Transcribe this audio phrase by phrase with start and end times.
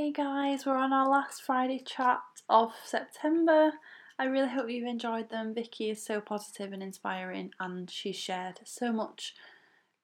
[0.00, 3.72] Hey guys, we're on our last Friday chat of September.
[4.18, 5.52] I really hope you've enjoyed them.
[5.52, 9.34] Vicky is so positive and inspiring, and she's shared so much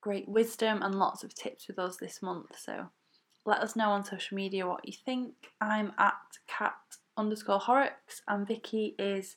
[0.02, 2.58] great wisdom and lots of tips with us this month.
[2.58, 2.90] So
[3.46, 5.32] let us know on social media what you think.
[5.62, 6.12] I'm at
[6.46, 6.76] cat
[7.16, 9.36] underscore horrocks, and Vicky is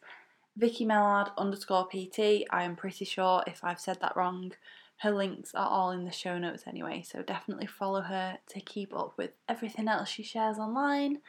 [0.57, 2.43] Vicky Mellard underscore PT.
[2.49, 4.51] I am pretty sure if I've said that wrong.
[4.99, 8.93] Her links are all in the show notes anyway, so definitely follow her to keep
[8.93, 11.19] up with everything else she shares online.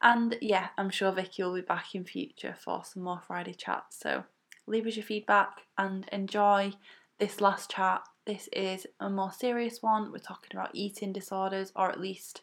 [0.00, 4.00] And yeah, I'm sure Vicky will be back in future for some more Friday chats.
[4.00, 4.24] So
[4.66, 6.72] leave us your feedback and enjoy
[7.18, 8.00] this last chat.
[8.24, 10.12] This is a more serious one.
[10.12, 12.40] We're talking about eating disorders, or at least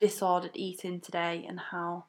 [0.00, 2.04] disordered eating today, and how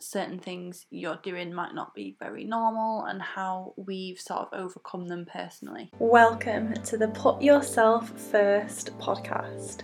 [0.00, 5.08] certain things you're doing might not be very normal and how we've sort of overcome
[5.08, 5.90] them personally.
[5.98, 9.82] Welcome to the Put Yourself First podcast.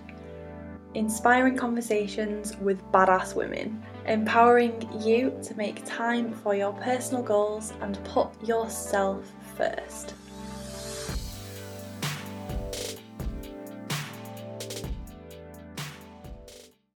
[0.94, 8.02] Inspiring conversations with badass women, empowering you to make time for your personal goals and
[8.04, 10.14] put yourself first.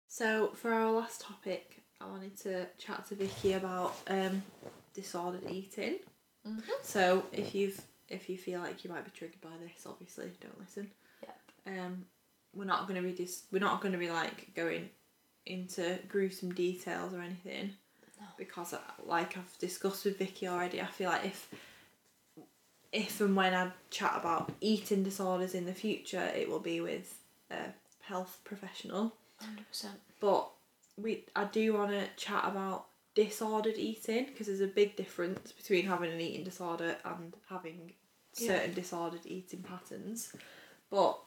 [0.09, 1.72] So, for our last topic,
[2.03, 4.43] I wanted to chat to Vicky about um,
[4.95, 5.97] disordered eating.
[6.47, 6.71] Mm-hmm.
[6.83, 10.59] So if you've if you feel like you might be triggered by this, obviously don't
[10.61, 10.91] listen.
[11.23, 11.39] Yep.
[11.79, 12.05] Um,
[12.55, 14.91] we're not going to be dis- we're not going to be like going
[15.47, 17.73] into gruesome details or anything
[18.21, 18.27] No.
[18.39, 18.75] because
[19.07, 21.49] like I've discussed with Vicky already, I feel like if
[22.93, 27.19] if and when I chat about eating disorders in the future, it will be with
[27.51, 27.57] a
[28.03, 29.95] health professional Hundred percent.
[30.21, 30.49] but
[31.03, 35.87] we I do want to chat about disordered eating because there's a big difference between
[35.87, 37.93] having an eating disorder and having
[38.39, 38.57] Yeah.
[38.57, 40.33] certain disordered eating patterns.
[40.91, 41.19] But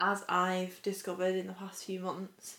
[0.00, 2.58] as I've discovered in the past few months,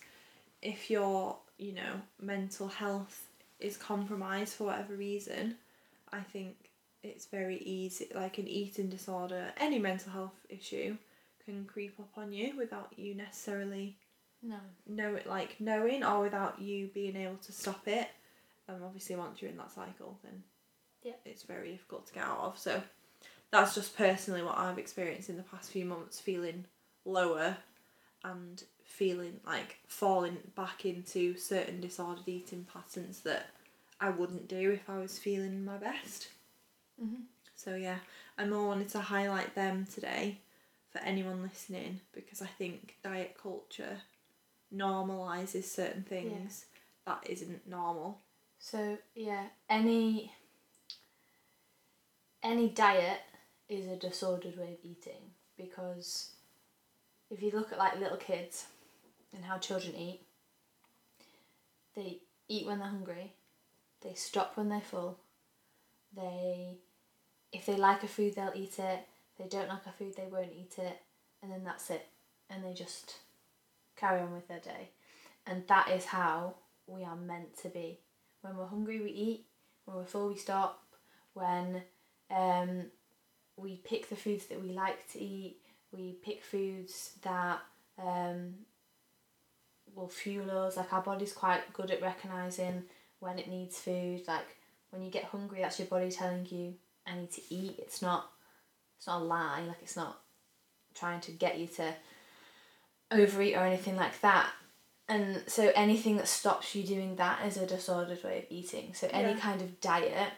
[0.61, 3.27] if your you know mental health
[3.59, 5.57] is compromised for whatever reason,
[6.11, 6.71] I think
[7.03, 8.07] it's very easy.
[8.13, 10.97] Like an eating disorder, any mental health issue
[11.45, 13.97] can creep up on you without you necessarily
[14.43, 14.57] No.
[14.87, 18.07] know it like knowing or without you being able to stop it.
[18.67, 20.43] Um, obviously, once you're in that cycle, then
[21.03, 21.13] Yeah.
[21.25, 22.57] it's very difficult to get out of.
[22.57, 22.81] So
[23.51, 26.65] that's just personally what I've experienced in the past few months, feeling
[27.05, 27.57] lower
[28.23, 33.47] and feeling like falling back into certain disordered eating patterns that
[33.99, 36.29] I wouldn't do if I was feeling my best.
[37.01, 37.23] Mm-hmm.
[37.55, 37.99] So yeah,
[38.37, 40.39] I more wanted to highlight them today
[40.91, 43.97] for anyone listening because I think diet culture
[44.73, 46.65] normalizes certain things
[47.05, 48.19] that isn't normal.
[48.59, 50.33] So yeah, any
[52.43, 53.19] any diet
[53.69, 56.31] is a disordered way of eating because
[57.29, 58.65] if you look at like little kids
[59.33, 60.21] and how children eat,
[61.95, 63.33] they eat when they're hungry,
[64.01, 65.17] they stop when they're full,
[66.15, 66.77] they
[67.51, 70.27] if they like a food they'll eat it, if they don't like a food they
[70.31, 71.01] won't eat it,
[71.41, 72.07] and then that's it.
[72.49, 73.15] And they just
[74.01, 74.89] carry on with their day.
[75.45, 76.55] And that is how
[76.87, 77.99] we are meant to be.
[78.41, 79.45] When we're hungry, we eat.
[79.85, 80.83] When we're full, we stop.
[81.33, 81.83] When
[82.29, 82.85] um,
[83.55, 85.57] we pick the foods that we like to eat,
[85.91, 87.59] we pick foods that
[88.01, 88.55] um,
[89.95, 90.77] will fuel us.
[90.77, 92.83] Like our body's quite good at recognizing
[93.19, 94.21] when it needs food.
[94.27, 94.57] Like
[94.89, 96.75] when you get hungry, that's your body telling you,
[97.05, 98.31] "I need to eat." It's not.
[98.97, 99.61] It's not a lie.
[99.67, 100.21] Like it's not
[100.93, 101.93] trying to get you to
[103.11, 104.49] overeat or anything like that.
[105.07, 108.93] And so anything that stops you doing that is a disordered way of eating.
[108.93, 109.39] So any Yeah.
[109.39, 110.31] kind of diet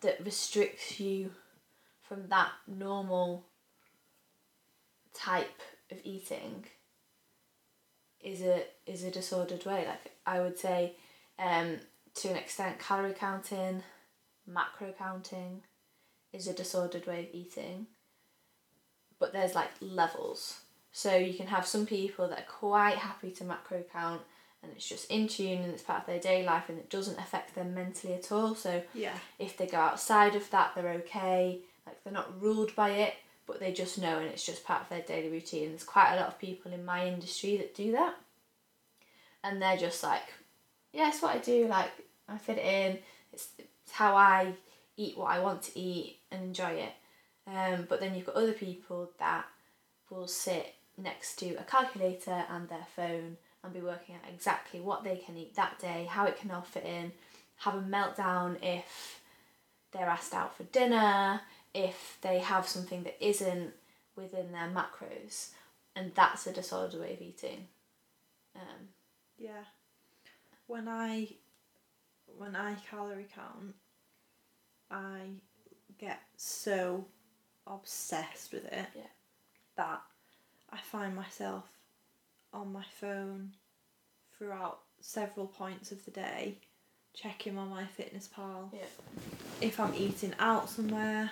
[0.00, 1.34] that restricts you
[2.02, 3.44] from that normal
[5.12, 5.60] type
[5.90, 6.66] of eating
[8.20, 9.86] is a is a disordered way.
[9.86, 10.96] Like I would say,
[11.38, 11.80] um,
[12.14, 13.82] to an extent, calorie counting,
[14.46, 15.62] macro counting,
[16.32, 17.88] is a disordered way of eating.
[19.18, 20.60] But there's like levels.
[20.92, 24.22] So you can have some people that are quite happy to macro count
[24.62, 27.18] and it's just in tune and it's part of their day life and it doesn't
[27.18, 28.54] affect them mentally at all.
[28.54, 29.16] So Yeah.
[29.38, 31.60] if they go outside of that, they're okay.
[31.86, 33.14] Like they're not ruled by it,
[33.46, 35.68] but they just know and it's just part of their daily routine.
[35.70, 38.16] There's quite a lot of people in my industry that do that.
[39.44, 40.24] And they're just like,
[40.92, 41.68] yeah, it's what I do.
[41.68, 41.90] Like,
[42.28, 42.98] I fit it in.
[43.32, 44.54] It's, it's how I
[44.96, 46.92] eat what I want to eat and enjoy it.
[47.46, 49.46] Um, but then you've got other people that
[50.10, 55.04] will sit next to a calculator and their phone and be working out exactly what
[55.04, 57.12] they can eat that day, how it can all fit in,
[57.58, 59.20] have a meltdown if
[59.92, 61.40] they're asked out for dinner,
[61.74, 63.72] if they have something that isn't
[64.16, 65.50] within their macros,
[65.96, 67.68] and that's a disordered way of eating.
[68.54, 68.88] Um,
[69.36, 69.64] Yeah.
[70.66, 71.28] when I
[72.36, 73.74] when I calorie count,
[74.90, 75.40] I
[75.98, 77.06] get so
[77.66, 79.06] obsessed with it Yeah.
[79.76, 80.02] that
[80.72, 81.64] I find myself
[82.52, 83.52] on my phone
[84.36, 86.56] throughout several points of the day,
[87.14, 88.70] checking on MyFitnessPal.
[88.72, 88.80] Yeah.
[89.60, 91.30] If I'm eating out somewhere,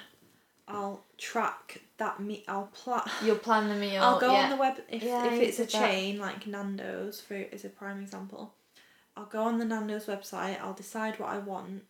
[0.68, 2.44] I'll track that meat.
[2.48, 4.02] I'll pla- You'll plan the meal.
[4.02, 4.44] I'll go yeah.
[4.44, 5.90] on the web if, Yeah, if it's a did that.
[5.90, 8.52] chain like Nando's for is a prime example.
[9.16, 10.60] I'll go on the Nando's website.
[10.60, 11.84] I'll decide what I want.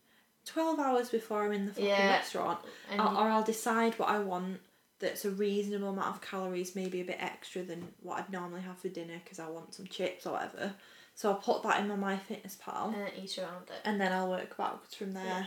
[0.45, 2.11] Twelve hours before I'm in the fucking Yeah.
[2.11, 2.59] restaurant,
[2.93, 4.61] you- or I'll decide what I want.
[4.99, 8.79] That's a reasonable amount of calories, maybe a bit extra than what I'd normally have
[8.79, 10.73] for dinner because I want some chips or whatever.
[11.13, 13.81] So I'll put that in my MyFitnessPal and then eat around it.
[13.85, 15.23] and then I'll work backwards from there.
[15.25, 15.45] Yeah.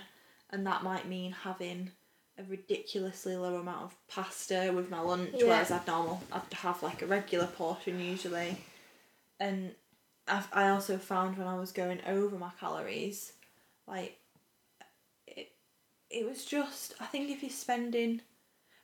[0.51, 1.91] And that might mean having
[2.39, 5.47] a ridiculously low amount of pasta with my lunch, Yeah.
[5.47, 8.57] whereas I'd normal I'd have like a regular portion usually.
[9.39, 9.75] And
[10.29, 13.33] I've, I also found when I was going over my calories,
[13.87, 14.17] like
[15.27, 15.51] it,
[16.11, 18.21] it was just I think if you're spending,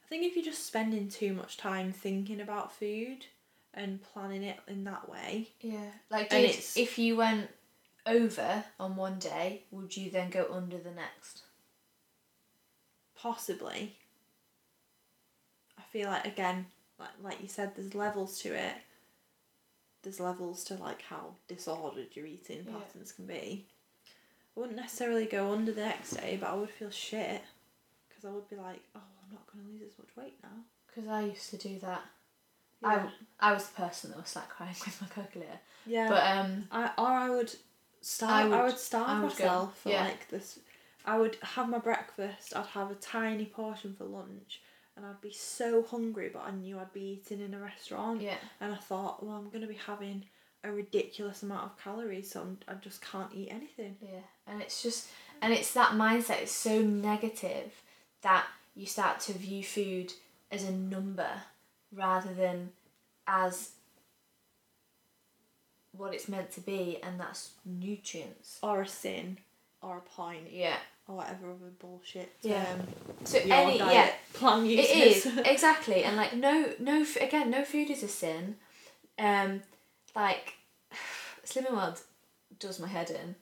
[0.06, 3.26] I think if you're just spending too much time thinking about food
[3.74, 5.90] and planning it in that way, Yeah.
[6.10, 7.50] Like, And did, it's- if you went
[8.06, 11.42] over on one day, would you then go under the next?
[13.18, 13.96] possibly
[15.78, 16.66] i feel like again
[16.98, 18.74] like, like you said there's levels to it
[20.02, 22.74] there's levels to like how disordered your eating Yeah.
[22.78, 23.64] patterns can be
[24.54, 27.40] i wouldn't necessarily go under the next day but i would feel shit
[28.08, 30.48] because i would be like oh i'm not going to lose as much weight now
[30.86, 32.02] Because I used to do that.
[32.82, 33.08] yeah,
[33.40, 35.58] I, I was the person that was like crying with my calculator.
[35.86, 36.08] yeah.
[36.08, 37.52] But um, I, or I would
[38.00, 38.52] starve.
[38.52, 40.04] I I would, would- starve I would go, myself for yeah.
[40.04, 40.58] like this.
[41.04, 42.54] I would have my breakfast.
[42.56, 44.60] I'd have a tiny portion for lunch,
[44.96, 46.30] and I'd be so hungry.
[46.32, 49.48] But I knew I'd be eating in a restaurant, yeah, and I thought, well, I'm
[49.50, 50.24] gonna be having
[50.64, 53.96] a ridiculous amount of calories, so I'm, I just can't eat anything.
[54.02, 55.08] yeah, and it's just,
[55.40, 56.42] and it's that mindset.
[56.42, 57.70] It's so negative
[58.22, 58.44] that
[58.76, 60.12] you start to view food
[60.52, 61.28] as a number
[61.92, 62.70] rather than
[63.26, 63.70] as
[65.92, 68.58] what it's meant to be, and that's nutrients.
[68.62, 69.38] Or a sin,
[69.80, 70.76] or a point, Yeah.
[71.08, 72.32] or whatever other bullshit.
[72.42, 72.66] Yeah.
[72.70, 72.86] Um,
[73.24, 77.04] So any diet yeah, plan It is exactly, and like no, no.
[77.20, 78.56] Again, no food is a sin.
[79.18, 79.62] Um,
[80.14, 80.54] like
[81.46, 82.00] Slimming World
[82.58, 83.34] does my head in.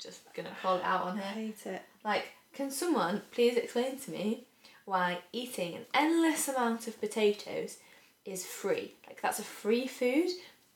[0.00, 1.32] Just gonna call it out on I here.
[1.46, 1.82] hate it.
[2.04, 4.44] Like, can someone please explain to me
[4.84, 7.78] why eating an endless amount of potatoes
[8.24, 8.94] is free?
[9.06, 10.28] Like that's a free food,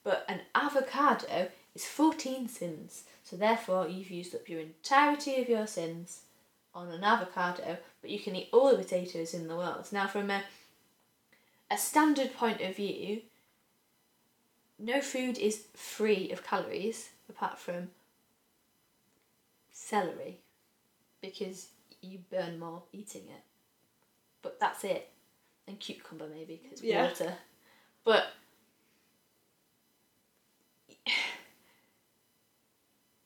[0.03, 3.03] but an avocado is fourteen sins.
[3.23, 6.21] So therefore, you've used up your entirety of your sins
[6.73, 9.87] on an avocado, but you can eat all the potatoes in the world.
[9.91, 10.43] Now, from a
[11.69, 13.21] a standard point of view,
[14.79, 17.89] no food is free of calories apart from
[19.71, 20.39] celery
[21.31, 21.69] because
[22.01, 23.43] you burn more eating it.
[24.41, 25.09] But that's it.
[25.67, 27.07] And cucumber maybe because Yeah.
[27.07, 27.33] water.
[28.03, 28.27] But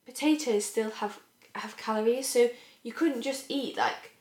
[0.06, 1.20] potatoes still have
[1.56, 2.50] have calories, so
[2.84, 4.12] you couldn't just eat like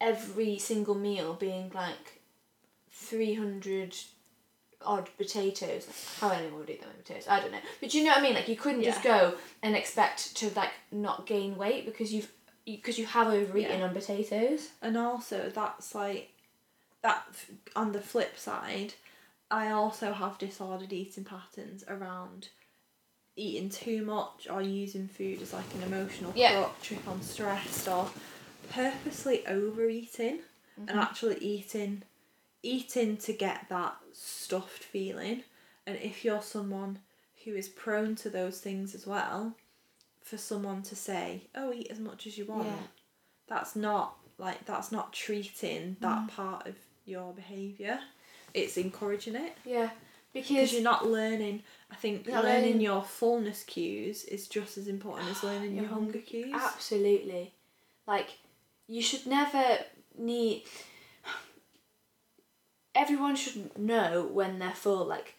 [0.00, 2.20] every single meal being like
[2.90, 3.96] three hundred
[4.84, 5.86] odd potatoes.
[6.20, 7.26] How anyone would eat that many potatoes?
[7.28, 7.58] I don't know.
[7.80, 8.34] But you know what I mean?
[8.34, 12.30] Like you couldn't just go and expect to like not gain weight because you've
[12.64, 13.86] because you have overeaten Yeah.
[13.86, 14.70] on potatoes.
[14.80, 16.30] And also, that's like
[17.02, 17.24] that.
[17.76, 18.94] On the flip side,
[19.50, 22.48] I also have disordered eating patterns around
[23.36, 26.52] eating too much or using food as like an emotional Yeah.
[26.52, 28.08] crutch if I'm stressed or
[28.70, 30.40] purposely overeating
[30.76, 30.98] and mm-hmm.
[30.98, 32.02] actually eating
[32.64, 35.42] eating to get that stuffed feeling
[35.86, 36.98] and if you're someone
[37.44, 39.54] who is prone to those things as well
[40.22, 42.76] for someone to say oh eat as much as you want Yeah.
[43.48, 46.28] that's not like that's not treating that mm.
[46.28, 48.00] part of your behavior
[48.54, 49.90] it's encouraging it Yeah,
[50.32, 54.88] because because you're not learning i think learning learning- your fullness cues is just as
[54.88, 57.52] important as learning your Your hunger cues Absolutely.
[58.06, 58.30] Like,
[58.86, 59.78] you should never
[60.18, 60.64] need.
[62.94, 65.34] Everyone should know when they're full, like,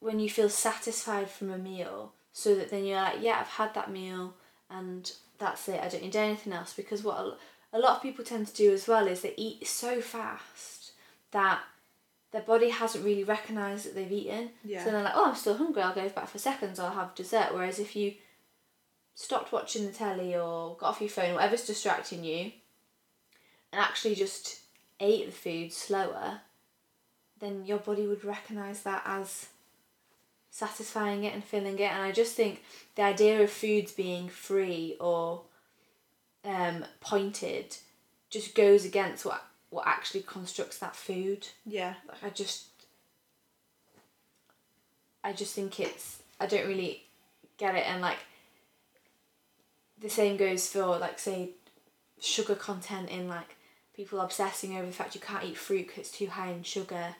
[0.00, 3.74] when you feel satisfied from a meal, so that then you're like, yeah, I've had
[3.74, 4.34] that meal
[4.70, 6.74] and that's it, I don't need anything else.
[6.74, 7.36] Because what a,
[7.72, 10.92] a lot of people tend to do as well is they eat so fast
[11.32, 11.60] that
[12.30, 14.50] their body hasn't really recognised that they've eaten.
[14.64, 14.84] Yeah.
[14.84, 17.54] So they're like, oh, I'm still hungry, I'll go back for seconds, I'll have dessert.
[17.54, 18.14] Whereas if you
[19.14, 22.52] stopped watching the telly or got off your phone, whatever's distracting you,
[23.72, 24.60] and actually just
[25.00, 26.42] ate the food slower,
[27.40, 29.46] then your body would recognise that as
[30.50, 31.92] satisfying it and filling it.
[31.92, 32.62] And I just think
[32.94, 35.42] the idea of foods being free or
[36.44, 37.76] um, pointed
[38.30, 41.46] just goes against what what actually constructs that food.
[41.66, 41.94] Yeah.
[42.08, 42.66] Like I just
[45.22, 47.04] I just think it's I don't really
[47.58, 48.18] get it and like
[50.00, 51.50] the same goes for like say
[52.20, 53.56] sugar content in like
[53.94, 57.16] people obsessing over the fact you can't eat fruit because it's too high in sugar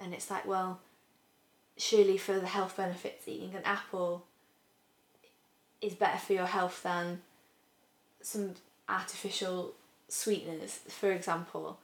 [0.00, 0.80] and it's like well
[1.76, 4.24] surely for the health benefits eating an apple
[5.80, 7.20] is better for your health than
[8.20, 8.54] some
[8.88, 9.72] artificial
[10.08, 11.78] sweeteners for example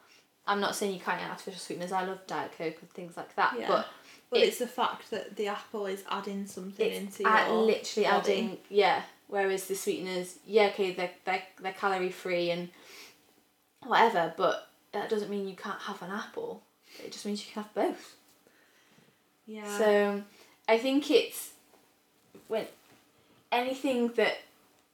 [0.47, 3.35] i'm not saying you can't eat artificial sweeteners i love diet coke and things like
[3.37, 3.69] that Yeah.
[3.69, 3.87] but
[4.31, 8.09] But It- it's the fact that the apple is adding something it's into your literally
[8.09, 8.33] body.
[8.33, 12.69] adding yeah whereas the sweeteners yeah okay they're, they're, they're calorie free and
[13.87, 16.63] whatever but that doesn't mean you can't have an apple
[17.03, 18.17] it just means you can have both.
[19.47, 19.79] Yeah.
[19.79, 20.23] so
[20.67, 21.51] i think it's
[22.49, 22.67] when
[23.53, 24.39] anything that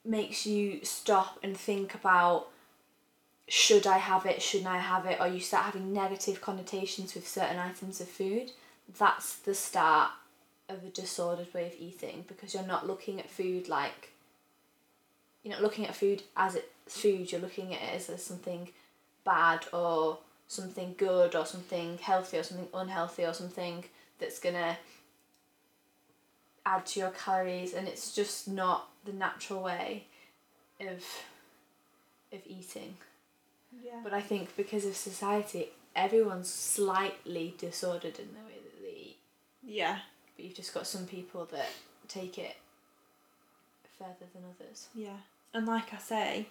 [0.03, 2.47] makes you stop and think about
[3.47, 4.41] should i have it?
[4.41, 5.19] Shouldn't i have it?
[5.21, 8.51] or you start having negative connotations with certain items of food
[8.97, 10.11] that's the start
[10.67, 14.11] of a disordered way of eating because you're not looking at food like
[15.43, 18.69] you're not looking at food as it's food you're looking at it as, as something
[19.23, 20.17] bad or
[20.51, 23.85] something good or something healthy or something unhealthy or something
[24.19, 24.77] that's gonna
[26.65, 30.03] add to your calories and it's just not the natural way
[30.81, 31.05] of
[32.33, 32.95] of eating
[33.81, 34.01] yeah.
[34.03, 39.17] but I think because of society everyone's slightly disordered in the way that they eat
[39.63, 39.99] yeah.
[40.35, 41.69] but you've just got some people that
[42.09, 42.57] take it
[43.97, 45.17] further than others Yeah.
[45.53, 46.47] And like I say,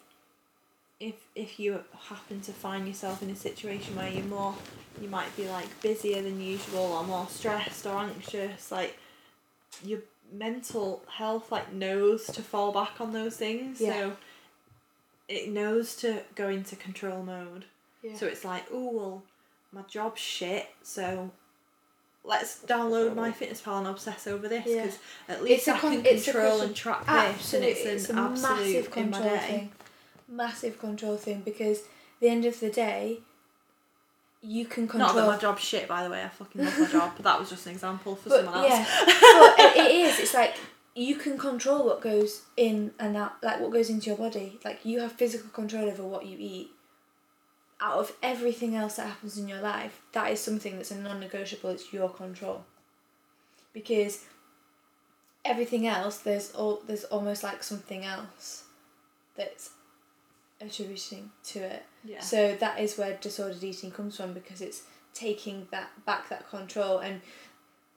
[1.01, 4.55] if if you happen to find yourself in a situation where you're more
[5.01, 8.99] you might be like busier than usual or more stressed or anxious, like
[9.85, 10.01] your
[10.33, 13.81] mental health like knows to fall back on those things.
[13.81, 13.93] Yeah.
[13.95, 14.17] So
[15.29, 17.65] it knows to go into control mode.
[18.03, 19.23] yeah So it's like, oh well,
[19.73, 21.31] my job's shit, so
[22.25, 24.83] let's download MyFitnessPal and obsess over this Yeah.
[24.83, 27.79] because at least a I con- can it's a control and track this, Absolutely, and
[27.79, 29.39] it's it's a an absolute massive in my day.
[29.39, 29.73] thing.
[30.31, 31.85] Massive control thing because at
[32.21, 33.19] the end of the day,
[34.43, 35.15] you can Not control.
[35.15, 36.23] that my job's shit, by the way.
[36.23, 38.71] I fucking love my job, but that was just an example for but someone else.
[38.71, 40.19] yeah, but it, it is.
[40.21, 40.55] It's like
[40.95, 44.59] you can control what goes in and out, like what goes into your body.
[44.65, 46.71] Like you have physical control over what you eat.
[47.83, 51.71] Out of everything else that happens in your life, that is something that's a non-negotiable.
[51.71, 52.65] It's your control.
[53.73, 54.25] Because
[55.45, 58.65] everything else, there's all there's almost like something else
[59.37, 59.71] that's
[60.61, 61.85] attributing to it.
[62.05, 62.21] Yeah.
[62.21, 64.83] So that is where disordered eating comes from because it's
[65.15, 67.21] taking that back that control and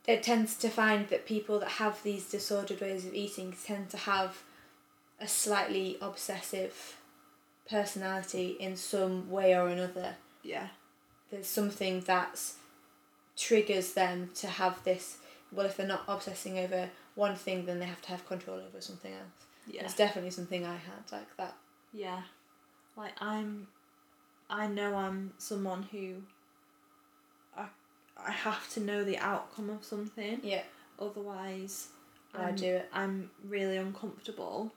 [0.08, 3.98] it tends to find that people that have these disordered ways of eating tend to
[3.98, 4.42] have
[5.20, 6.98] a slightly obsessive
[7.70, 10.16] personality in some way or another.
[10.44, 10.68] yeah.
[11.32, 12.58] There's something that's
[13.36, 15.18] triggers them to have this
[15.52, 18.80] well if they're not obsessing over one thing then they have to have control over
[18.82, 19.48] something else.
[19.66, 19.84] Yeah.
[19.84, 21.56] It's definitely something I had like that.
[21.94, 22.22] Yeah.
[22.96, 23.68] Like I'm
[24.50, 26.16] I know I'm someone who
[27.58, 27.68] I
[28.18, 30.40] I have to know the outcome of something.
[30.44, 30.64] Yeah.
[31.00, 31.88] Otherwise
[32.36, 32.90] oh, I do it.
[32.94, 34.72] I'm really uncomfortable.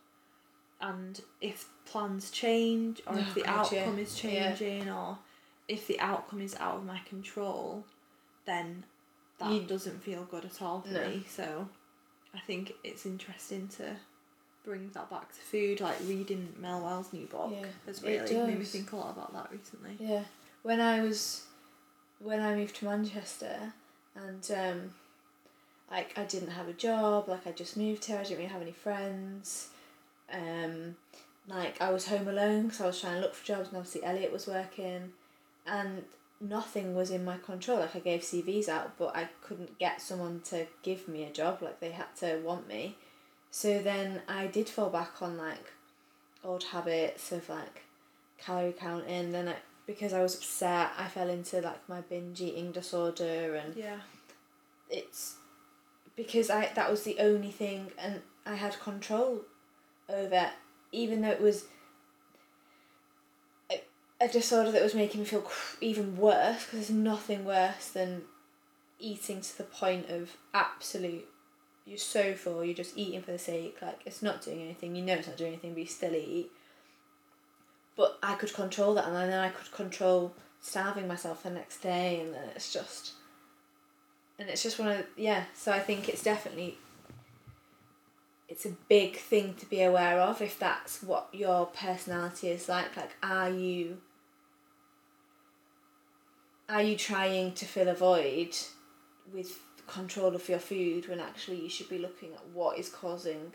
[0.80, 3.80] And if plans change or if Oh, the God, yeah.
[3.80, 4.54] outcome is Yeah.
[4.54, 5.18] changing or
[5.68, 7.84] if the outcome is out of my control,
[8.44, 8.84] then
[9.38, 11.08] that You- doesn't feel good at all for No.
[11.08, 11.24] me.
[11.28, 11.68] So
[12.34, 13.96] I think it's interesting to
[14.66, 18.46] bring that back to food, like reading Mel Wells' new book Yeah, has it really
[18.48, 19.96] made me think a lot about that recently.
[19.98, 20.24] Yeah.
[20.62, 21.46] When I was
[22.18, 23.72] when I moved to Manchester
[24.14, 24.90] and um
[25.90, 28.62] like I didn't have a job, like I just moved here, I didn't really have
[28.62, 29.68] any friends.
[30.32, 30.96] Um
[31.48, 34.04] like I was home alone because I was trying to look for jobs and obviously
[34.04, 35.12] Elliot was working
[35.64, 36.04] and
[36.40, 37.78] nothing was in my control.
[37.78, 41.62] Like I gave CVs out but I couldn't get someone to give me a job,
[41.62, 42.96] like they had to want me.
[43.56, 45.72] So then I did fall back on like
[46.44, 47.84] old habits of like
[48.36, 49.32] calorie counting.
[49.32, 53.74] Then I, because I was upset, I fell into like my binge eating disorder, and
[53.74, 54.00] Yeah.
[54.90, 55.36] it's
[56.16, 59.40] because I that was the only thing, and I had control
[60.06, 60.50] over,
[60.92, 61.64] even though it was
[63.72, 63.80] a,
[64.20, 66.66] a disorder that was making me feel cr- even worse.
[66.66, 68.24] Because there's nothing worse than
[68.98, 71.28] eating to the point of absolute.
[71.86, 72.64] You're so full.
[72.64, 73.78] You're just eating for the sake.
[73.80, 74.96] Like it's not doing anything.
[74.96, 76.50] You know it's not doing anything, but you still eat
[77.96, 82.20] but I could control that, and then I could control starving myself the next day,
[82.20, 83.12] and then it's just
[84.38, 85.44] and it's just one of yeah.
[85.54, 86.78] So I think it's definitely
[88.48, 92.96] it's a big thing to be aware of if that's what your personality is like.
[92.96, 93.98] Like, are you
[96.68, 98.56] are you trying to fill a void
[99.32, 103.52] with control of your food when actually you should be looking at what is causing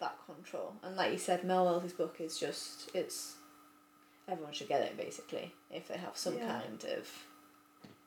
[0.00, 0.74] that control?
[0.82, 3.36] And like you said, Mel Wells's book is just it's
[4.28, 6.60] everyone should get it basically if they have some Yeah.
[6.60, 7.08] kind of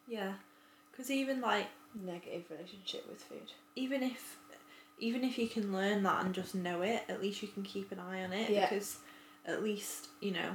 [0.07, 0.33] Yeah,
[0.91, 3.51] because even like negative relationship with food.
[3.75, 4.37] even if
[5.01, 7.91] even if you can learn that and just know it, at least you can keep
[7.91, 8.67] an eye on it Yeah.
[8.69, 8.97] because
[9.45, 10.51] at least you know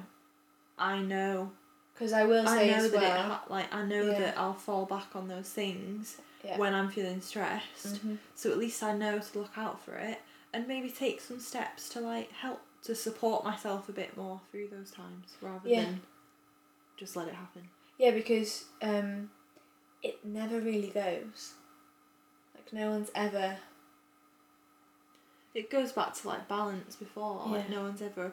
[0.78, 1.52] I know
[1.94, 3.22] Because I will I say know that it well.
[3.22, 4.18] ha- like I know Yeah.
[4.20, 6.58] that I'll fall back on those things yeah.
[6.58, 8.04] when I'm feeling stressed.
[8.06, 8.18] Mhm.
[8.34, 10.20] So at least I know to look out for it
[10.52, 14.68] and maybe take some steps to like help to support myself a bit more through
[14.68, 15.82] those times rather Yeah.
[15.84, 16.02] than
[16.96, 17.68] just let it happen.
[17.98, 19.30] Yeah, because um,
[20.02, 21.54] it never really goes.
[22.54, 23.56] Like no one's ever.
[25.54, 27.42] It goes back to like balance before.
[27.46, 27.76] Like Yeah.
[27.76, 28.32] no one's ever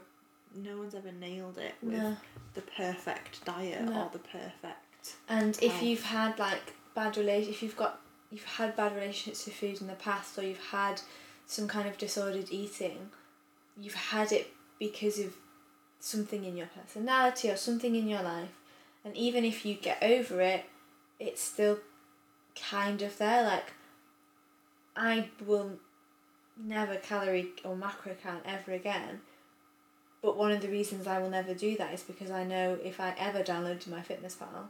[0.54, 2.18] no one's ever nailed it with No.
[2.56, 4.02] the perfect diet No.
[4.04, 8.76] or the perfect And if you've had like bad relation, if you've got you've had
[8.76, 11.02] bad relationships with food in the past, or you've had
[11.46, 13.10] some kind of disordered eating,
[13.78, 15.34] you've had it because of
[16.00, 18.58] something in your personality or something in your life,
[19.04, 20.66] and even if you get over it,
[21.20, 21.80] it's still
[22.56, 23.44] kind of there.
[23.44, 23.74] Like,
[24.96, 25.80] I will
[26.58, 29.22] never calorie or macro count ever again.
[30.22, 33.00] But one of the reasons I will never do that is because I know if
[33.00, 34.68] I ever downloaded MyFitnessPal,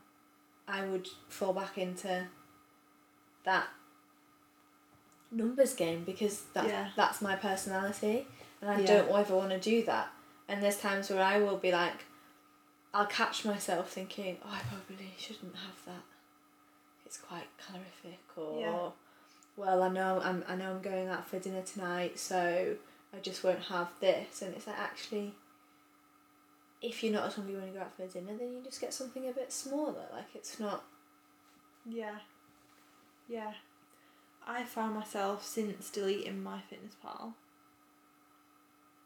[0.67, 2.27] I would fall back into
[3.43, 3.67] that
[5.31, 6.89] numbers game because that Yeah.
[6.95, 8.27] that's my personality
[8.61, 8.87] and I Yeah.
[8.87, 10.11] don't ever want to do that.
[10.47, 12.05] And there's times where I will be like
[12.93, 16.03] I'll catch myself thinking, Oh, I probably shouldn't have that.
[17.05, 18.89] It's quite calorific or Yeah.
[19.55, 22.75] well I know I'm I know I'm going out for dinner tonight so
[23.13, 25.35] I just won't have this and it's like actually
[26.81, 28.93] if you're not as hungry when you go out for dinner then you just get
[28.93, 30.83] something a bit smaller like it's not
[31.85, 32.17] Yeah.
[33.29, 33.53] Yeah.
[34.45, 37.33] I found myself since deleting MyFitnessPal,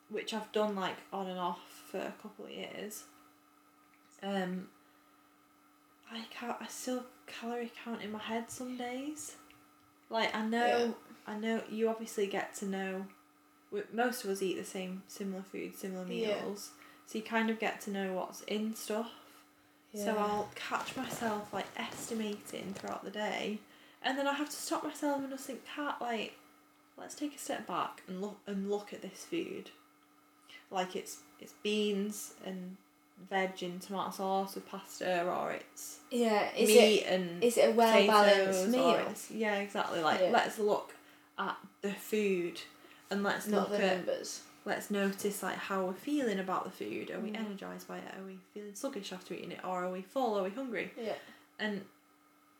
[0.10, 1.60] which I've done like on and off
[1.92, 3.04] for a couple of years.
[4.24, 4.70] Um
[6.12, 9.36] I count I still calorie count in my head some days.
[10.10, 10.92] Like I know Yeah.
[11.28, 13.06] I know you obviously get to know
[13.92, 16.38] most of us eat the same similar food, similar Yeah.
[17.06, 19.12] So you kind of get to know what's in stuff.
[19.94, 23.60] So I'll catch myself like estimating throughout the day,
[24.04, 26.34] and then I have to stop myself and just think, "Cat, like,
[26.98, 29.70] let's take a step back and look and look at this food.
[30.70, 32.76] Like it's it's beans and
[33.30, 37.70] veg and tomato sauce with pasta, or it's yeah is meat it and is it
[37.70, 40.02] a well balanced meal yeah exactly.
[40.02, 40.32] Like Yeah.
[40.32, 40.94] let's look
[41.38, 42.60] at the food,
[43.10, 46.72] and let's not look the at numbers let's notice like how we're feeling about the
[46.72, 47.12] food.
[47.12, 47.40] Are we Mm.
[47.40, 48.14] energized by it?
[48.18, 49.64] Are we feeling sluggish after eating it?
[49.64, 50.38] Or are we full?
[50.38, 50.92] Are we hungry?
[50.98, 51.14] yeah
[51.60, 51.86] And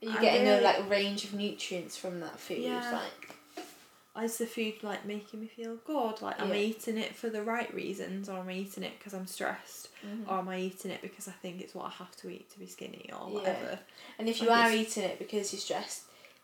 [0.04, 2.92] are you I getting really- a like range of nutrients from that food Yeah.
[2.92, 6.22] like is the food like making me feel good?
[6.22, 6.62] Like am I Yeah.
[6.68, 10.26] eating it for the right reasons, or am I eating it because I'm stressed, Mhm.
[10.30, 12.60] or am I eating it because I think it's what I have to eat to
[12.60, 13.34] be skinny or Yeah.
[13.36, 13.80] whatever?
[14.18, 16.04] and if you like are eating it because you're stressed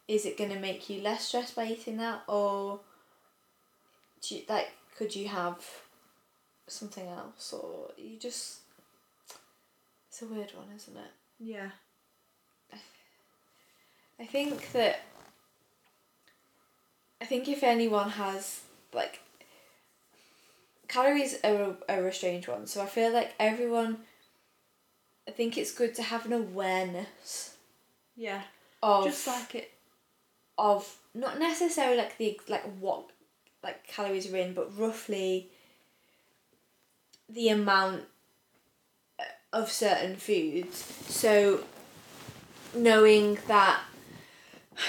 [0.09, 2.81] is it going to make you less stressed by eating that or
[4.21, 5.57] do you, like could you have
[6.67, 8.59] something else or you just
[10.07, 11.71] it's a weird one isn't it Yeah.
[14.19, 14.99] I think that
[17.19, 18.61] I think if anyone has
[18.93, 19.21] like
[20.87, 23.97] calories are a, are a strange one, so I feel like everyone
[25.27, 27.55] I think it's good to have an awareness
[28.15, 28.43] Yeah.
[28.83, 29.71] of Just like it.
[30.59, 33.09] of not necessarily like the like what
[33.63, 35.49] like calories are in, but roughly
[37.29, 38.03] the amount
[39.19, 40.77] uh, of certain foods.
[41.07, 41.63] So
[42.75, 43.81] knowing that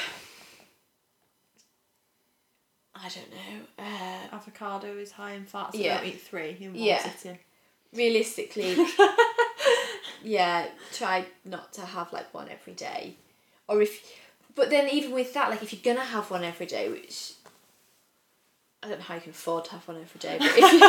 [2.94, 3.66] I don't know.
[3.84, 5.96] Uh, Avocado is high in fat, so Yeah.
[5.98, 7.10] don't eat three in one Yeah.
[7.10, 7.38] sitting.
[7.92, 8.86] realistically,
[10.22, 13.16] yeah, try not to have like one every day,
[13.68, 14.02] or if,
[14.54, 17.34] but then even with that, like if you're gonna have one every day, which
[18.82, 20.80] I don't know how you can afford to have one every day, but if, you,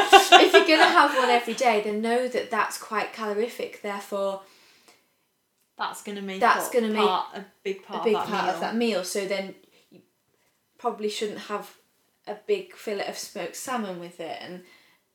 [0.47, 3.82] if you're gonna have one every day, then know that that's quite calorific.
[3.82, 4.41] Therefore,
[5.77, 8.53] That's gonna make That's gonna make a big part a big of that part meal.
[8.56, 9.03] of that meal.
[9.03, 9.56] So then
[9.91, 10.01] you
[10.77, 11.75] probably shouldn't have
[12.27, 14.63] a big fillet of smoked salmon with it and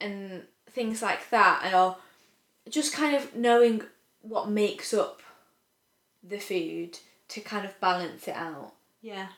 [0.01, 1.97] and things like that or
[2.69, 3.83] just kind of knowing
[4.21, 5.23] what makes up
[6.23, 9.29] the food to kind of balance it out Yeah.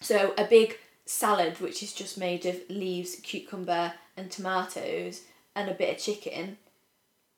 [0.00, 0.78] So a big
[1.12, 5.22] salad, which is just made of leaves, cucumber, and tomatoes,
[5.54, 6.56] and a bit of chicken,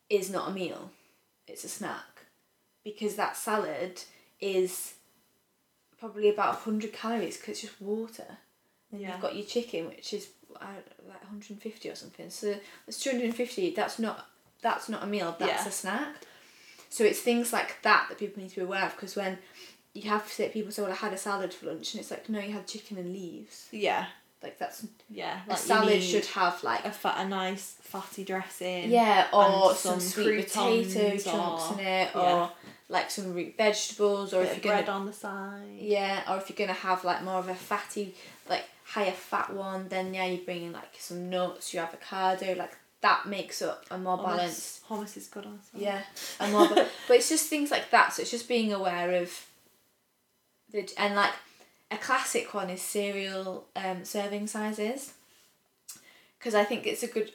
[0.09, 0.91] is not a meal.
[1.47, 2.27] It's a snack,
[2.85, 4.03] because that salad
[4.41, 4.95] is
[5.99, 8.39] probably about hundred calories because it's just water.
[8.93, 9.13] And Yeah.
[9.13, 10.29] you've got your chicken, which is
[10.61, 12.31] I don't know, like 150 or something.
[12.31, 13.75] So it's 250.
[13.75, 14.29] That's not
[14.61, 15.35] that's not a meal.
[15.39, 15.69] That's Yeah.
[15.69, 16.15] a snack.
[16.91, 19.39] So it's things like that that people need to be aware of because when
[19.95, 22.11] you have to say people say, "Well, I had a salad for lunch," and it's
[22.11, 23.69] like, no, you had chicken and leaves.
[23.71, 24.07] Yeah.
[24.43, 25.41] Like that's Yeah.
[25.47, 28.91] a Like you salad should have like a fat, a nice fatty dressing.
[28.91, 32.49] yeah, or some, some sweet potato chunks or- in it, or yeah.
[32.91, 35.79] like some root vegetables, or if you're gonna bread on the side.
[35.79, 38.15] Yeah, or if you're gonna have like more of a fatty,
[38.51, 42.77] like higher fat one, then yeah, you bring in like some nuts, your avocado, like
[43.01, 44.87] that makes up a more balanced.
[44.89, 45.59] Hummus, hummus is good on.
[45.75, 46.03] Yeah,
[46.41, 46.69] a more,
[47.09, 48.13] but it's just things like that.
[48.13, 49.31] So it's just being aware of
[50.75, 51.33] the and like
[51.91, 55.15] a classic one is cereal um, serving sizes.
[56.39, 57.33] Because I think it's a good.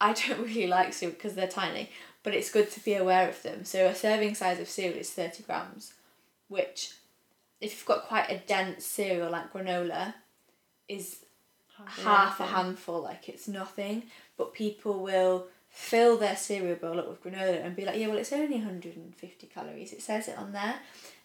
[0.00, 1.90] I don't really like cereal because they're tiny,
[2.22, 3.64] but it's good to be aware of them.
[3.64, 5.94] So a serving size of cereal is thirty grams,
[6.48, 6.92] which,
[7.60, 10.14] if you've got quite a dense cereal like granola,
[10.88, 11.24] is
[11.76, 14.04] Hardly half a handful, like it's nothing.
[14.36, 18.16] But people will fill their cereal bowl up with granola and be like, yeah, well,
[18.16, 19.92] it's only 150 calories.
[19.92, 20.76] It says it on there.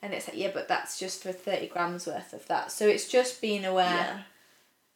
[0.02, 2.72] And it's like, yeah, but that's just for 30 grams worth of that.
[2.72, 3.86] So it's just being aware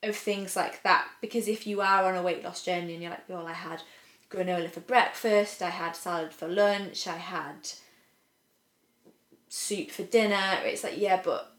[0.02, 0.10] Yeah.
[0.10, 1.08] of things like that.
[1.22, 3.84] Because if you are on a weight loss journey and you're like, well, I had
[4.32, 7.70] granola for breakfast, I had salad for lunch, I had
[9.50, 11.54] soup for dinner, it's like, yeah, but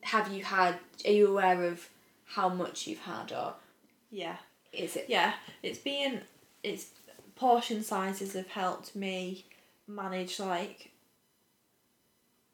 [0.00, 1.86] have you had, are you aware of
[2.24, 3.54] how much you've had or
[4.10, 4.36] Yeah.
[4.72, 5.06] is it?
[5.10, 5.34] Yeah.
[5.62, 6.20] It's being
[6.66, 6.86] it's
[7.36, 9.44] portion sizes have helped me
[9.86, 10.90] manage like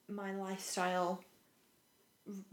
[0.06, 1.24] my lifestyle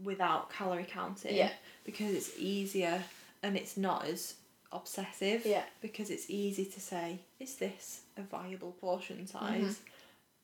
[0.02, 1.36] without calorie counting.
[1.36, 1.50] Yeah.
[1.84, 3.04] Because it's easier
[3.42, 4.34] and it's not as
[4.72, 5.44] obsessive.
[5.44, 5.64] Yeah.
[5.82, 9.62] Because it's easy to say, is this a viable portion size?
[9.62, 9.72] Mm-hmm.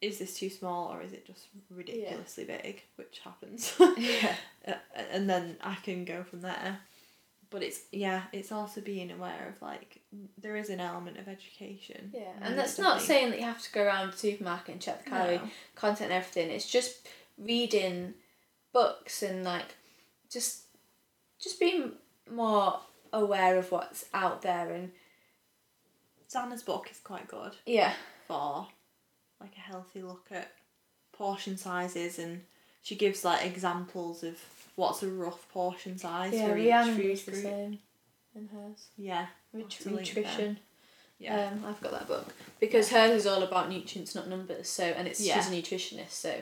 [0.03, 2.83] Is this too small or is it just ridiculously big?
[2.97, 3.75] Which happens.
[3.97, 4.37] Yeah.
[5.11, 6.81] And then I can go from there.
[7.51, 10.01] But it's yeah, it's also being aware of like
[10.37, 12.11] there is an element of education.
[12.13, 15.05] Yeah, and that's not saying that you have to go around the supermarket and check
[15.05, 15.51] the calorie No.
[15.77, 16.51] content and everything.
[16.51, 17.07] It's just
[17.39, 18.15] reading
[18.73, 19.77] books and like
[20.31, 20.63] just
[21.39, 21.93] just being
[22.31, 22.81] more
[23.13, 24.91] aware of what's out there and
[26.31, 27.93] Zana's book is quite good yeah,
[28.27, 28.67] for
[29.41, 30.51] like a healthy look at
[31.13, 32.43] portion sizes and
[32.83, 34.39] she gives like examples of
[34.77, 36.49] what's a rough portion size yeah.
[36.49, 37.43] for each food is the group.
[37.45, 37.79] same
[38.35, 38.87] in hers.
[38.97, 39.27] Yeah.
[39.53, 40.23] Nut- I'll have to link them.
[40.25, 40.59] nutrition.
[41.19, 41.51] Yeah.
[41.51, 44.69] Um, I've got that book because hers is all about nutrients, not numbers.
[44.69, 45.35] So and it's Yeah.
[45.41, 46.35] she's a nutritionist, so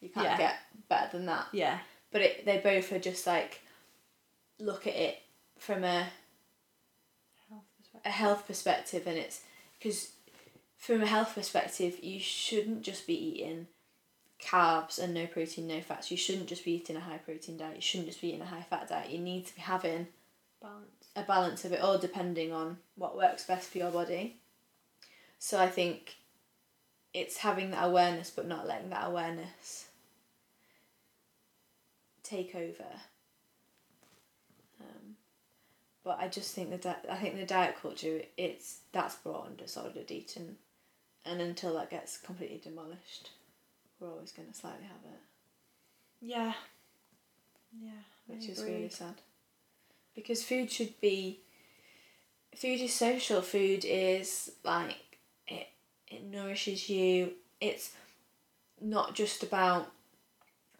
[0.00, 0.36] you can't Yeah.
[0.38, 0.56] get
[0.88, 1.46] better than that.
[1.52, 1.78] yeah.
[2.10, 3.60] But it, they both are just like
[4.58, 5.18] look at it
[5.58, 6.08] from a
[7.50, 8.00] Health perspective.
[8.04, 9.40] a health perspective and it's
[9.78, 10.12] because
[10.78, 13.66] from a health perspective you shouldn't just be eating
[14.42, 16.10] carbs and no protein no fats.
[16.10, 17.76] You shouldn't just be eating a high protein diet.
[17.76, 19.10] You shouldn't just be eating a high fat diet.
[19.10, 20.06] You need to be having
[20.62, 21.06] Balance.
[21.16, 24.36] a balance of it all depending on what works best for your body.
[25.40, 26.16] So i think
[27.14, 29.86] it's having that awareness but not letting that awareness
[32.22, 32.84] take over.
[34.80, 35.16] Um,
[36.04, 39.56] but I just think the di- I think the diet culture it's that's brought on
[39.56, 40.56] disordered eating,
[41.24, 43.30] and until that gets completely demolished,
[44.00, 45.20] we're always going to slightly have it,
[46.20, 46.52] Yeah.
[47.80, 47.90] Yeah.
[48.28, 48.74] I which is agree.
[48.74, 49.14] really sad.
[50.14, 51.40] Because food should be.
[52.56, 53.40] Food is social.
[53.42, 55.68] Food is like it.
[56.08, 57.32] It nourishes you.
[57.60, 57.92] It's
[58.80, 59.90] not just about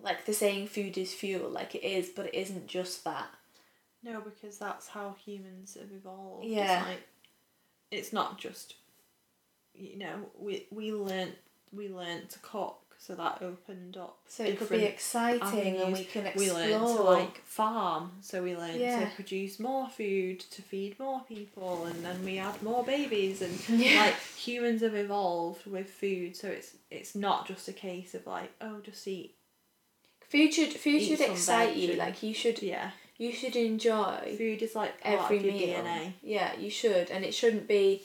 [0.00, 3.26] like the saying food is fuel like it is but it isn't just that
[4.04, 6.44] No, because that's how humans have evolved.
[6.46, 6.78] Yeah.
[6.80, 7.02] It's like
[7.90, 8.74] it's not just
[9.74, 11.34] you know, we we learnt
[11.72, 15.40] we learnt to cook, so that opened up so it could be exciting
[15.76, 16.06] and we avenues.
[16.12, 19.04] can we explore learned to like farm, so we learned Yeah.
[19.08, 23.56] to produce more food to feed more people, and then we had more babies, and
[23.80, 24.00] Yeah.
[24.06, 28.50] like humans have evolved with food, so it's it's not just a case of like
[28.60, 29.34] oh just eat
[30.28, 34.74] food should food should excite you like you should yeah you should enjoy food is
[34.76, 35.78] like every meal.
[35.82, 36.12] DNA.
[36.22, 38.02] Yeah, you should, and it shouldn't be.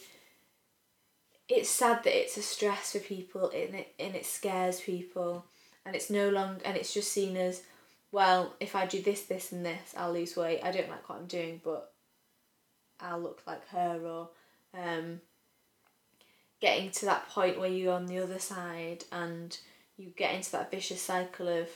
[1.50, 5.46] It's sad that it's a stress for people, and it and it scares people,
[5.86, 7.64] and it's no longer, and it's just seen as,
[8.12, 10.62] well, if I do this, this, and this, I'll lose weight.
[10.64, 11.92] I don't like what I'm doing, but
[13.00, 14.30] I'll look like her, or,
[14.74, 15.22] um.
[16.62, 19.58] Getting to that point where you're on the other side, and
[19.98, 21.68] you get into that vicious cycle of,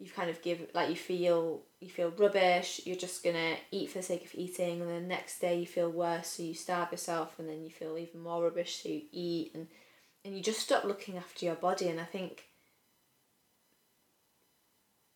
[0.00, 3.98] you've kind of give like you feel you feel rubbish you're just gonna eat for
[3.98, 6.90] the sake of eating and then the next day you feel worse so you starve
[6.90, 9.66] yourself and then you feel even more rubbish so you eat and
[10.24, 12.44] and you just stop looking after your body and i think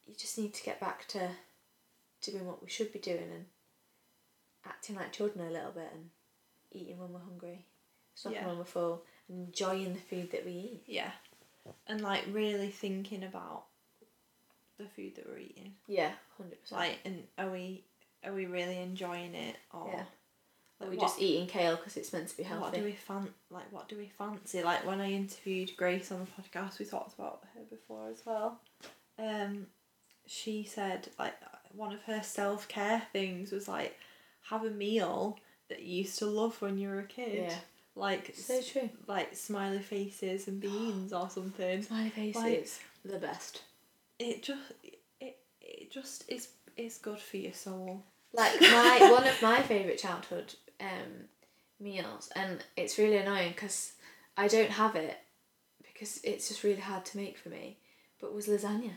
[0.07, 1.31] you just need to get back to
[2.23, 3.47] doing what we should be doing and
[4.67, 6.11] acting like children a little bit and
[6.73, 7.65] eating when we're hungry
[8.15, 8.47] stopping Yeah.
[8.49, 11.13] when we're full and enjoying the food that we eat Yeah.
[11.87, 13.65] And like really thinking about
[14.79, 15.75] the food that we're eating.
[15.87, 17.85] yeah 100% Like and are we
[18.25, 20.01] are we really enjoying it or Yeah.
[20.81, 22.79] Are like, we what- just eating kale because it's meant to be What healthy?
[22.79, 23.71] do we fan like?
[23.73, 24.63] What do we fancy?
[24.63, 28.61] Like when I interviewed Grace on the podcast, we talked about her before as well.
[29.19, 29.67] Um,
[30.27, 31.35] she said like
[31.73, 33.97] one of her self care things was like
[34.51, 35.39] have a meal
[35.69, 37.47] that you used to love when you were a kid.
[37.51, 37.57] Yeah.
[37.97, 38.91] Like So true.
[39.09, 41.83] like smiley faces and beans or something.
[41.83, 42.41] Smiley faces.
[42.45, 43.63] Like- the best.
[44.19, 44.61] It just
[45.21, 48.03] it it just is is good for your soul.
[48.33, 51.29] Like my one of my favourite childhood um,
[51.81, 53.93] meals, and it's really annoying because
[54.37, 55.19] I don't have it
[55.83, 57.79] because it's just really hard to make for me.
[58.21, 58.93] But was lasagna.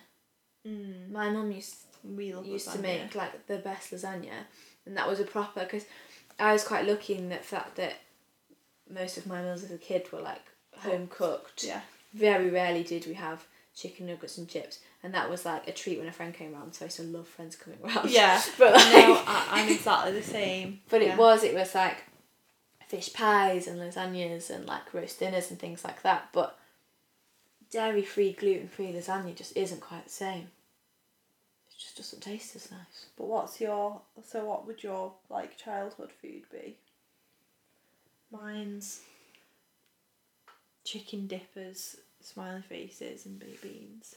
[0.67, 1.11] Mm.
[1.11, 4.45] My mum used used to make like the best lasagna,
[4.85, 5.85] and that was a proper because
[6.39, 7.93] I was quite lucky in the fact that
[8.89, 10.41] most of my meals as a kid were like
[10.77, 11.63] home cooked.
[11.63, 11.81] Yeah.
[12.13, 13.45] Very rarely did we have
[13.81, 16.73] chicken nuggets and chips, and that was like a treat when a friend came around.
[16.73, 18.09] So I used to love friends coming around.
[18.11, 20.81] Yeah, but like, no, I, I'm exactly the same.
[20.89, 21.13] but Yeah.
[21.13, 22.03] it was it was like
[22.87, 26.29] fish pies and lasagnas and like roast dinners and things like that.
[26.33, 26.57] But
[27.71, 30.49] dairy free, gluten free lasagna just isn't quite the same.
[31.69, 33.05] It just doesn't taste as nice.
[33.17, 36.77] But what's your so what would your like childhood food be?
[38.31, 39.01] Mine's
[40.83, 44.15] chicken dippers, smiley faces, and baked beans.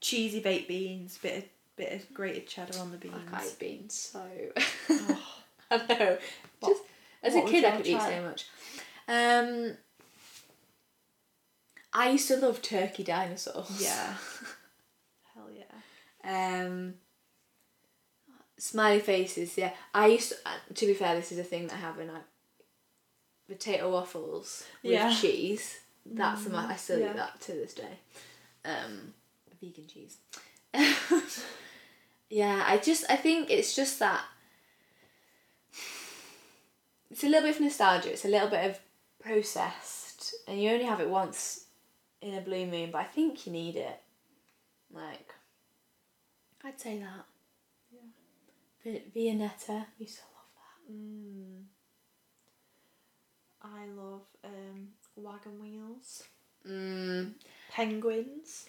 [0.00, 1.44] Cheesy baked beans, bit of
[1.76, 3.14] bit of grated cheddar on the beans.
[3.26, 4.22] I can't eat beans, so
[4.90, 5.22] Oh,
[5.70, 6.18] I know.
[6.60, 6.82] What- Just
[7.22, 8.46] as a kid, I could eat so much.
[9.08, 9.76] Um,
[11.92, 13.80] I used to love turkey dinosaurs.
[13.82, 14.14] yeah.
[15.34, 16.64] Hell yeah.
[16.66, 16.94] Um,
[18.58, 19.56] smiley faces.
[19.56, 20.36] Yeah, I used to.
[20.46, 22.18] uh, To be fair, this is a thing that I have, and I
[23.48, 25.14] potato waffles with Yeah.
[25.14, 25.78] cheese.
[26.06, 26.66] That's the my.
[26.66, 27.10] I still yeah.
[27.10, 27.98] eat that to this day.
[28.64, 29.14] Um,
[29.60, 30.18] vegan cheese.
[32.30, 33.04] yeah, I just.
[33.10, 34.22] I think it's just that.
[37.10, 38.12] It's a little bit of nostalgia.
[38.12, 38.78] It's a little bit of
[39.22, 41.66] processed, and you only have it once
[42.20, 42.90] in a blue moon.
[42.90, 44.00] But I think you need it.
[44.92, 45.34] Like,
[46.64, 47.24] I'd say that.
[47.92, 48.00] Yeah.
[48.84, 50.92] Vi- Viennetta, we used to love that.
[50.92, 51.62] Mm.
[53.62, 54.88] I love um
[55.34, 56.22] wagon wheels,
[56.66, 57.32] Mm,
[57.70, 58.68] penguins.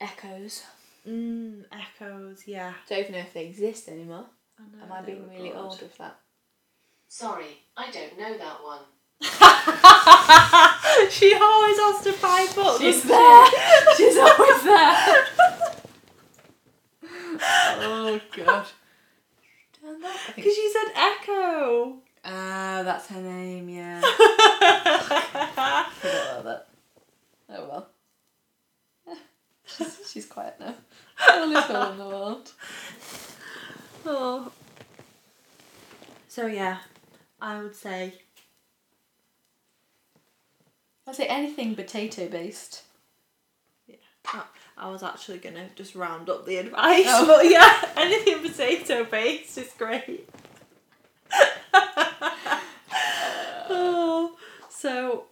[0.00, 0.64] echoes.
[1.06, 2.42] Mm, echoes.
[2.46, 2.74] Yeah.
[2.88, 4.26] Don't even know if they exist anymore.
[4.58, 5.56] I know, Am I being really good.
[5.58, 6.18] old with that?
[7.08, 8.80] Sorry, I don't know that one.
[11.10, 12.80] she always has to pipe up.
[12.80, 13.46] She's there.
[13.96, 15.26] She's always there.
[17.82, 18.66] oh god.
[19.80, 20.18] Turn that.
[20.36, 21.98] Because she said echo.
[22.24, 23.68] Ah, that's her name.
[23.68, 24.00] Yeah.
[24.60, 26.66] Forgot about that.
[27.48, 29.16] Oh well.
[29.66, 30.74] she's, she's quiet now.
[31.32, 32.52] Only girl in the world.
[34.06, 34.52] oh.
[36.28, 36.78] So yeah,
[37.40, 38.14] I would say
[41.06, 42.82] I'd say anything potato based.
[44.26, 44.42] I,
[44.76, 47.26] I was actually gonna just round up the advice, Oh.
[47.26, 50.28] but yeah, anything potato based is great.
[53.68, 54.36] oh,
[54.80, 55.24] so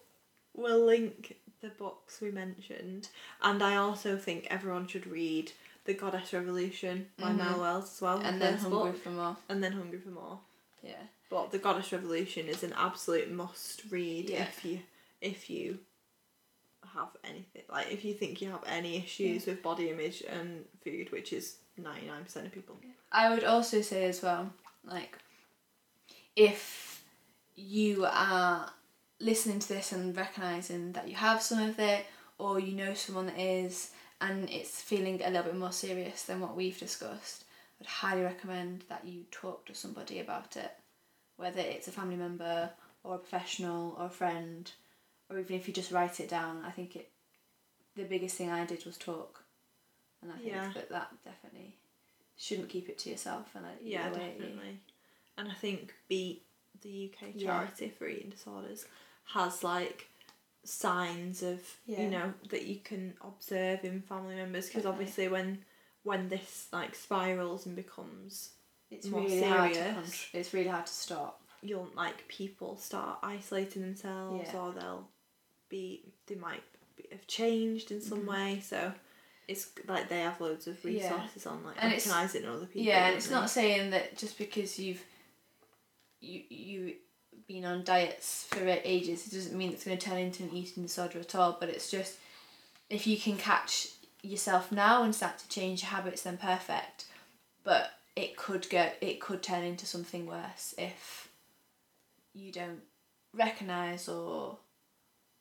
[0.55, 3.09] we'll link the books we mentioned,
[3.43, 5.53] and I also think everyone should read
[5.87, 7.37] The Goddess Revolution by Mhm.
[7.39, 8.19] Mel Wells as well.
[8.21, 9.37] And then hungry book, for more.
[9.49, 10.41] and then Hungry for More.
[10.83, 11.03] Yeah.
[11.31, 14.45] But The Goddess Revolution is an absolute must read Yeah.
[14.49, 14.81] if you
[15.21, 15.81] if you
[16.95, 21.11] have anything like if you think you have any issues with body image and food,
[21.11, 22.77] which is ninety nine percent of people.
[23.11, 24.53] I would also say as well,
[24.85, 25.19] like,
[26.37, 27.03] if
[27.57, 28.73] you are
[29.21, 32.07] listening to this and recognizing that you have some of it,
[32.39, 36.41] or you know someone that is, and it's feeling a little bit more serious than
[36.41, 37.45] what we've discussed,
[37.81, 40.71] I'd highly recommend that you talk to somebody about it,
[41.37, 42.71] whether it's a family member
[43.05, 44.71] or a professional or a friend,
[45.31, 46.63] or even if you just write it down.
[46.65, 47.11] I think it.
[47.97, 49.43] The biggest thing I did was talk,
[50.23, 50.71] and I think Yeah.
[50.75, 51.77] that that definitely
[52.37, 54.47] shouldn't keep it to yourself and let Yeah, away at you.
[54.47, 54.81] definitely.
[55.37, 56.45] And I think Beat
[56.81, 57.47] the UK Yeah.
[57.47, 58.87] charity for eating disorders
[59.35, 60.09] has like
[60.65, 62.03] signs of Yeah.
[62.03, 65.05] you know that you can observe in family members because Definitely.
[65.07, 65.65] obviously when
[66.03, 68.51] when this like spirals and becomes
[68.91, 70.27] It's more really hard to serious.
[70.33, 71.41] it's really hard to stop.
[71.63, 74.61] you'll like people start isolating themselves Yeah.
[74.61, 75.09] or they'll
[75.69, 76.63] be they might
[76.97, 78.27] be, have changed in some Mhm.
[78.27, 78.93] way so
[79.47, 80.91] it's like they have loads of Yeah.
[81.15, 83.35] resources on like And it's- recognizing other people yeah, and it's they?
[83.35, 85.03] not saying that just because you've
[86.21, 86.97] you you
[87.49, 90.83] been on diets for ages, it doesn't mean it's going to turn into an eating
[90.85, 91.57] disorder at all.
[91.59, 92.19] But it's just
[92.91, 93.89] if you can catch
[94.23, 97.07] yourself now and start to change your habits, then perfect.
[97.65, 101.29] But it could get it could turn into something worse if
[102.35, 102.81] you don't
[103.35, 104.57] recognize or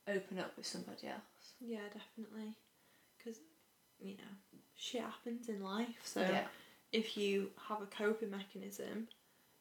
[0.07, 1.53] open up with somebody else.
[1.59, 2.53] yeah definitely
[3.17, 3.39] because
[3.99, 6.45] you know shit happens in life so yeah,
[6.91, 9.07] if you have a coping mechanism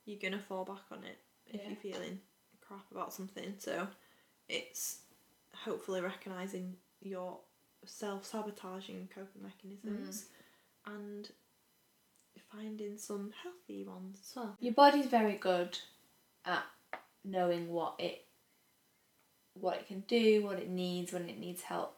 [0.05, 1.69] you're gonna fall back on it if Yeah.
[1.69, 2.21] you're feeling
[2.67, 3.87] crap about something so
[4.49, 4.99] it's
[5.55, 7.39] hopefully recognizing your
[7.85, 10.27] self-sabotaging coping mechanisms
[10.89, 10.95] mm.
[10.95, 11.31] and
[12.53, 15.79] finding some healthy ones as well your body's very good
[16.45, 16.63] at
[17.25, 18.27] knowing what it
[19.61, 21.97] what it can do, what it needs when it needs help.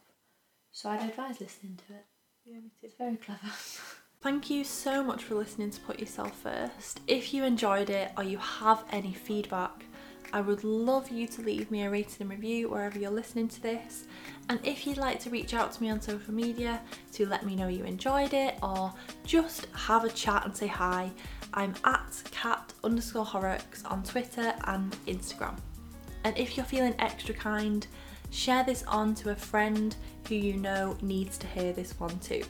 [0.72, 2.04] So I'd advise listening to it.
[2.44, 3.40] yeah me too It's very clever.
[4.20, 7.00] Thank you so much for listening to Put Yourself First.
[7.06, 9.84] If you enjoyed it or you have any feedback,
[10.32, 13.62] I would love you to leave me a rating and review wherever you're listening to
[13.62, 14.04] this.
[14.48, 16.80] And if you'd like to reach out to me on social media
[17.12, 18.92] to let me know you enjoyed it or
[19.24, 21.10] just have a chat and say hi,
[21.54, 25.58] I'm at cat underscore horrocks on Twitter and Instagram.
[26.24, 27.86] And if you're feeling extra kind,
[28.30, 29.96] share this on to a friend
[30.28, 32.42] who you know needs to hear this one too.